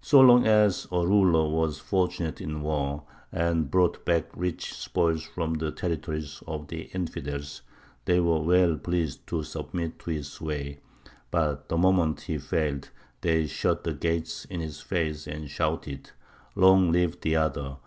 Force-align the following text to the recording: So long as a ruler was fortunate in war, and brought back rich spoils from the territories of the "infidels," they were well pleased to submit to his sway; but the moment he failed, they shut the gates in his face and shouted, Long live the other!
So 0.00 0.20
long 0.20 0.46
as 0.46 0.86
a 0.92 1.04
ruler 1.04 1.48
was 1.50 1.80
fortunate 1.80 2.40
in 2.40 2.62
war, 2.62 3.02
and 3.32 3.68
brought 3.68 4.04
back 4.04 4.26
rich 4.36 4.72
spoils 4.72 5.24
from 5.24 5.54
the 5.54 5.72
territories 5.72 6.40
of 6.46 6.68
the 6.68 6.82
"infidels," 6.94 7.62
they 8.04 8.20
were 8.20 8.42
well 8.42 8.76
pleased 8.78 9.26
to 9.26 9.42
submit 9.42 9.98
to 9.98 10.10
his 10.10 10.30
sway; 10.30 10.78
but 11.32 11.68
the 11.68 11.76
moment 11.76 12.20
he 12.20 12.38
failed, 12.38 12.90
they 13.22 13.48
shut 13.48 13.82
the 13.82 13.92
gates 13.92 14.44
in 14.44 14.60
his 14.60 14.80
face 14.80 15.26
and 15.26 15.50
shouted, 15.50 16.12
Long 16.54 16.92
live 16.92 17.20
the 17.20 17.34
other! 17.34 17.78